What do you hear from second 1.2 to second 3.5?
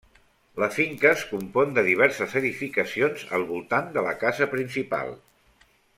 compon de diverses edificacions al